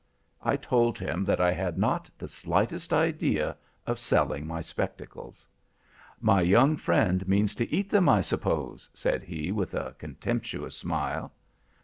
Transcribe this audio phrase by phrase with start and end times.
[0.41, 3.55] "I told him that I had not the slightest idea
[3.85, 5.45] of selling my spectacles.
[6.19, 11.31] "'My young friend means to eat them, I suppose,' said he with a contemptuous smile.